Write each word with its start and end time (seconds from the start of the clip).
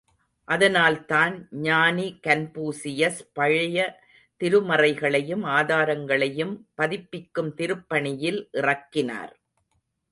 அதனால்தான் 0.47 1.35
ஞானி 1.61 2.19
கன்பூசியஸ், 2.27 3.19
பழைய 3.33 3.77
திருமறைகளையும், 4.41 5.43
ஆதாரங்களையும் 5.57 6.53
பதிப்பிக்கும் 6.81 7.51
திருப்பணியில் 7.57 8.41
இறக்கினார். 8.51 9.33